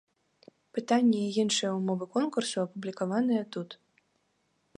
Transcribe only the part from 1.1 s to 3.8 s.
і іншыя ўмовы конкурсу апублікаваныя тут.